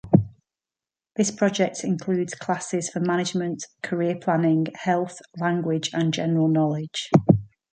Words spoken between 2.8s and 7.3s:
for management, career planning, health, language, and general knowledge.